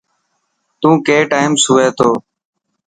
تون 0.79 0.93
ڪي 1.05 1.17
ٽائم 1.31 1.51
سوئي 1.63 1.89
تو. 1.97 2.09